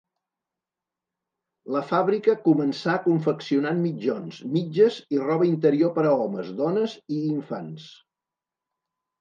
La 1.75 1.81
fàbrica 1.89 2.33
començà 2.47 2.95
confeccionant 3.03 3.83
mitjons, 3.89 4.39
mitges 4.55 4.97
i 5.19 5.23
roba 5.27 5.51
interior 5.51 5.95
per 6.01 6.09
a 6.09 6.15
homes, 6.25 6.51
dones 6.65 6.97
i 7.19 7.21
infants. 7.37 7.89